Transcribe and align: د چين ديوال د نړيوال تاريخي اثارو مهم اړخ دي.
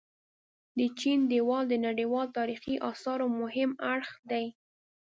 د 0.77 0.79
چين 0.99 1.19
ديوال 1.31 1.63
د 1.69 1.73
نړيوال 1.85 2.27
تاريخي 2.37 2.75
اثارو 2.91 3.27
مهم 3.41 3.71
اړخ 3.93 4.11
دي. 4.31 4.45